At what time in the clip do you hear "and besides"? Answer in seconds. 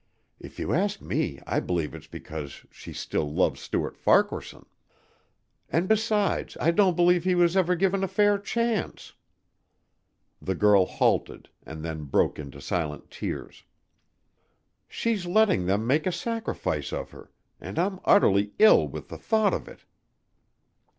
5.69-6.57